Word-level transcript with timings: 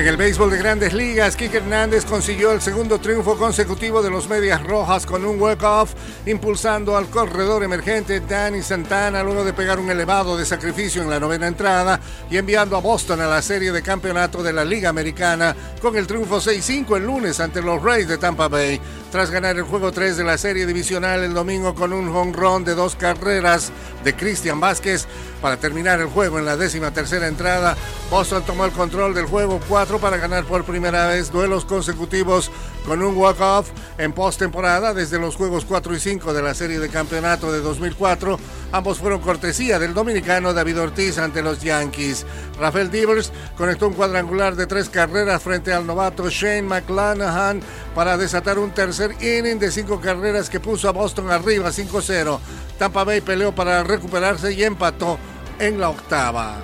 En 0.00 0.06
el 0.06 0.16
béisbol 0.16 0.50
de 0.50 0.56
grandes 0.56 0.94
ligas, 0.94 1.36
Kike 1.36 1.58
Hernández 1.58 2.06
consiguió 2.06 2.52
el 2.52 2.62
segundo 2.62 2.98
triunfo 3.00 3.36
consecutivo 3.36 4.00
de 4.00 4.08
los 4.08 4.30
Medias 4.30 4.62
Rojas 4.62 5.04
con 5.04 5.26
un 5.26 5.38
walk-off, 5.38 5.92
impulsando 6.24 6.96
al 6.96 7.10
corredor 7.10 7.62
emergente 7.64 8.20
Danny 8.20 8.62
Santana 8.62 9.22
luego 9.22 9.44
de 9.44 9.52
pegar 9.52 9.78
un 9.78 9.90
elevado 9.90 10.38
de 10.38 10.46
sacrificio 10.46 11.02
en 11.02 11.10
la 11.10 11.20
novena 11.20 11.48
entrada 11.48 12.00
y 12.30 12.38
enviando 12.38 12.78
a 12.78 12.80
Boston 12.80 13.20
a 13.20 13.26
la 13.26 13.42
serie 13.42 13.72
de 13.72 13.82
campeonato 13.82 14.42
de 14.42 14.54
la 14.54 14.64
Liga 14.64 14.88
Americana 14.88 15.54
con 15.82 15.94
el 15.94 16.06
triunfo 16.06 16.38
6-5 16.38 16.96
el 16.96 17.04
lunes 17.04 17.38
ante 17.38 17.60
los 17.60 17.82
Rays 17.82 18.08
de 18.08 18.16
Tampa 18.16 18.48
Bay. 18.48 18.80
Tras 19.12 19.30
ganar 19.30 19.56
el 19.56 19.64
juego 19.64 19.92
3 19.92 20.16
de 20.16 20.24
la 20.24 20.38
serie 20.38 20.64
divisional 20.64 21.22
el 21.22 21.34
domingo 21.34 21.74
con 21.74 21.92
un 21.92 22.08
home 22.08 22.32
run 22.32 22.64
de 22.64 22.74
dos 22.74 22.96
carreras 22.96 23.70
de 24.02 24.16
Cristian 24.16 24.60
Vázquez 24.60 25.06
para 25.40 25.56
terminar 25.56 26.00
el 26.00 26.06
juego 26.06 26.38
en 26.38 26.44
la 26.44 26.56
décima 26.56 26.90
tercera 26.90 27.26
entrada, 27.26 27.76
Boston 28.10 28.44
tomó 28.44 28.64
el 28.64 28.72
control 28.72 29.14
del 29.14 29.26
juego 29.26 29.60
4 29.68 29.98
para 29.98 30.16
ganar 30.16 30.44
por 30.44 30.64
primera 30.64 31.06
vez 31.06 31.30
duelos 31.30 31.64
consecutivos 31.64 32.50
con 32.86 33.02
un 33.02 33.16
walk-off 33.16 33.70
en 33.98 34.12
postemporada 34.12 34.94
desde 34.94 35.18
los 35.18 35.36
juegos 35.36 35.64
4 35.64 35.94
y 35.94 36.00
5 36.00 36.32
de 36.32 36.42
la 36.42 36.54
serie 36.54 36.78
de 36.78 36.88
campeonato 36.88 37.52
de 37.52 37.60
2004. 37.60 38.38
Ambos 38.72 38.98
fueron 38.98 39.20
cortesía 39.20 39.78
del 39.78 39.94
dominicano 39.94 40.52
David 40.52 40.80
Ortiz 40.80 41.18
ante 41.18 41.42
los 41.42 41.60
Yankees. 41.60 42.24
Rafael 42.58 42.90
Devers 42.90 43.32
conectó 43.56 43.88
un 43.88 43.94
cuadrangular 43.94 44.54
de 44.54 44.66
tres 44.66 44.88
carreras 44.88 45.42
frente 45.42 45.72
al 45.72 45.86
novato 45.86 46.28
Shane 46.28 46.62
McClanahan 46.62 47.60
para 47.94 48.16
desatar 48.16 48.58
un 48.58 48.70
tercer 48.70 49.12
inning 49.20 49.58
de 49.58 49.70
cinco 49.70 50.00
carreras 50.00 50.48
que 50.48 50.60
puso 50.60 50.88
a 50.88 50.92
Boston 50.92 51.30
arriba 51.30 51.70
5-0. 51.70 52.38
Tampa 52.78 53.04
Bay 53.04 53.20
peleó 53.20 53.54
para 53.54 53.82
recuperarse 53.82 54.52
y 54.52 54.62
empató 54.64 55.18
en 55.60 55.78
la 55.78 55.90
octava. 55.90 56.56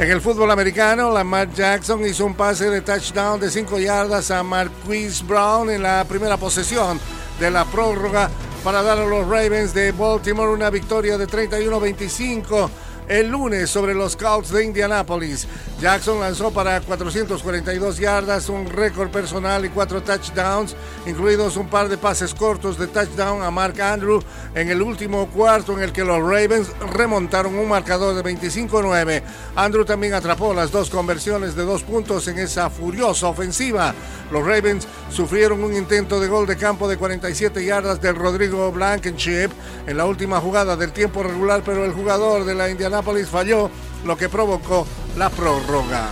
En 0.00 0.10
el 0.10 0.20
fútbol 0.20 0.50
americano, 0.50 1.10
Lamar 1.10 1.52
Jackson 1.52 2.04
hizo 2.06 2.26
un 2.26 2.34
pase 2.34 2.68
de 2.68 2.80
touchdown 2.80 3.40
de 3.40 3.50
5 3.50 3.78
yardas 3.78 4.30
a 4.30 4.42
Marquise 4.42 5.24
Brown 5.24 5.70
en 5.70 5.82
la 5.82 6.04
primera 6.04 6.36
posesión 6.36 6.98
de 7.38 7.50
la 7.50 7.64
prórroga 7.64 8.28
para 8.64 8.82
dar 8.82 8.98
a 8.98 9.06
los 9.06 9.26
Ravens 9.28 9.72
de 9.72 9.92
Baltimore 9.92 10.50
una 10.50 10.70
victoria 10.70 11.16
de 11.16 11.26
31-25 11.26 12.68
el 13.08 13.28
lunes 13.28 13.70
sobre 13.70 13.94
los 13.94 14.16
Colts 14.16 14.50
de 14.50 14.64
Indianapolis. 14.64 15.46
Jackson 15.80 16.20
lanzó 16.20 16.50
para 16.50 16.80
442 16.80 17.98
yardas, 17.98 18.48
un 18.48 18.66
récord 18.66 19.10
personal 19.10 19.64
y 19.64 19.68
cuatro 19.68 20.02
touchdowns, 20.02 20.74
incluidos 21.06 21.56
un 21.56 21.68
par 21.68 21.88
de 21.88 21.98
pases 21.98 22.34
cortos 22.34 22.78
de 22.78 22.86
touchdown 22.86 23.42
a 23.42 23.50
Mark 23.50 23.80
Andrew 23.80 24.22
en 24.54 24.70
el 24.70 24.82
último 24.82 25.26
cuarto 25.28 25.74
en 25.74 25.82
el 25.82 25.92
que 25.92 26.04
los 26.04 26.20
Ravens 26.20 26.70
remontaron 26.94 27.56
un 27.56 27.68
marcador 27.68 28.14
de 28.14 28.24
25-9. 28.24 29.22
Andrew 29.54 29.84
también 29.84 30.14
atrapó 30.14 30.54
las 30.54 30.70
dos 30.70 30.90
conversiones 30.90 31.54
de 31.54 31.64
dos 31.64 31.82
puntos 31.82 32.26
en 32.28 32.38
esa 32.38 32.70
furiosa 32.70 33.28
ofensiva. 33.28 33.94
Los 34.30 34.44
Ravens 34.44 34.88
sufrieron 35.10 35.62
un 35.62 35.74
intento 35.74 36.18
de 36.18 36.28
gol 36.28 36.46
de 36.46 36.56
campo 36.56 36.88
de 36.88 36.96
47 36.96 37.64
yardas 37.64 38.00
del 38.00 38.16
Rodrigo 38.16 38.72
Blankenship 38.72 39.50
en 39.86 39.96
la 39.96 40.06
última 40.06 40.40
jugada 40.40 40.76
del 40.76 40.92
tiempo 40.92 41.22
regular, 41.22 41.62
pero 41.64 41.84
el 41.84 41.92
jugador 41.92 42.44
de 42.44 42.54
la 42.54 42.68
Indianapolis 42.96 43.28
falló, 43.28 43.70
lo 44.06 44.16
que 44.16 44.30
provocó 44.30 44.86
la 45.18 45.28
prórroga. 45.28 46.08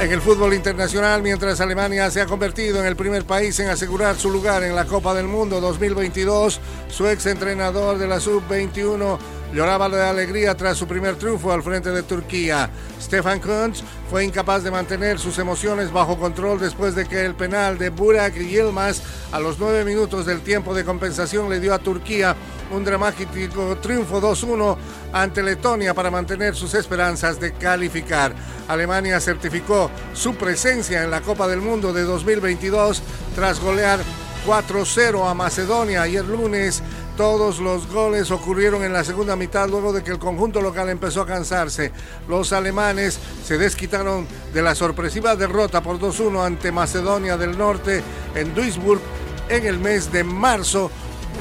En 0.00 0.10
el 0.10 0.20
fútbol 0.20 0.52
internacional, 0.52 1.22
mientras 1.22 1.60
Alemania 1.60 2.10
se 2.10 2.20
ha 2.20 2.26
convertido 2.26 2.80
en 2.80 2.86
el 2.86 2.96
primer 2.96 3.24
país 3.24 3.60
en 3.60 3.68
asegurar 3.68 4.16
su 4.16 4.28
lugar 4.28 4.64
en 4.64 4.74
la 4.74 4.86
Copa 4.86 5.14
del 5.14 5.28
Mundo 5.28 5.60
2022, 5.60 6.60
su 6.88 7.06
ex 7.06 7.26
entrenador 7.26 7.96
de 7.98 8.08
la 8.08 8.18
Sub-21 8.18 9.18
lloraba 9.52 9.88
de 9.88 10.02
alegría 10.02 10.56
tras 10.56 10.78
su 10.78 10.86
primer 10.86 11.16
triunfo 11.16 11.52
al 11.52 11.62
frente 11.62 11.90
de 11.90 12.02
Turquía. 12.02 12.70
Stefan 13.00 13.40
Kuntz 13.40 13.82
fue 14.10 14.24
incapaz 14.24 14.62
de 14.62 14.70
mantener 14.70 15.18
sus 15.18 15.38
emociones 15.38 15.92
bajo 15.92 16.18
control 16.18 16.58
después 16.58 16.94
de 16.94 17.06
que 17.06 17.24
el 17.24 17.34
penal 17.34 17.78
de 17.78 17.90
Burak 17.90 18.34
Yilmaz 18.34 19.02
a 19.30 19.38
los 19.40 19.58
nueve 19.58 19.84
minutos 19.84 20.26
del 20.26 20.40
tiempo 20.40 20.74
de 20.74 20.84
compensación 20.84 21.50
le 21.50 21.60
dio 21.60 21.74
a 21.74 21.78
Turquía 21.78 22.34
un 22.70 22.84
dramático 22.84 23.76
triunfo 23.78 24.20
2-1 24.20 24.76
ante 25.12 25.42
Letonia 25.42 25.92
para 25.92 26.10
mantener 26.10 26.54
sus 26.54 26.74
esperanzas 26.74 27.38
de 27.38 27.52
calificar. 27.52 28.34
Alemania 28.68 29.20
certificó 29.20 29.90
su 30.14 30.34
presencia 30.34 31.02
en 31.02 31.10
la 31.10 31.20
Copa 31.20 31.46
del 31.46 31.60
Mundo 31.60 31.92
de 31.92 32.02
2022 32.04 33.02
tras 33.34 33.60
golear 33.60 34.00
4-0 34.46 35.28
a 35.28 35.34
Macedonia 35.34 36.02
ayer 36.02 36.24
lunes 36.24 36.82
todos 37.16 37.58
los 37.58 37.86
goles 37.86 38.30
ocurrieron 38.30 38.82
en 38.82 38.92
la 38.92 39.04
segunda 39.04 39.36
mitad 39.36 39.68
luego 39.68 39.92
de 39.92 40.02
que 40.02 40.10
el 40.10 40.18
conjunto 40.18 40.60
local 40.60 40.88
empezó 40.88 41.22
a 41.22 41.26
cansarse. 41.26 41.92
Los 42.28 42.52
alemanes 42.52 43.18
se 43.44 43.58
desquitaron 43.58 44.26
de 44.52 44.62
la 44.62 44.74
sorpresiva 44.74 45.36
derrota 45.36 45.82
por 45.82 45.98
2-1 45.98 46.44
ante 46.44 46.72
Macedonia 46.72 47.36
del 47.36 47.56
Norte 47.56 48.02
en 48.34 48.54
Duisburg 48.54 49.00
en 49.48 49.66
el 49.66 49.78
mes 49.78 50.10
de 50.10 50.24
marzo 50.24 50.90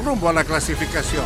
rumbo 0.05 0.29
a 0.29 0.33
la 0.33 0.43
clasificación. 0.43 1.25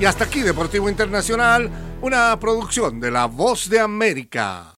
Y 0.00 0.04
hasta 0.04 0.24
aquí 0.24 0.40
Deportivo 0.40 0.88
Internacional, 0.88 1.70
una 2.00 2.38
producción 2.38 3.00
de 3.00 3.10
La 3.10 3.26
Voz 3.26 3.68
de 3.68 3.80
América. 3.80 4.64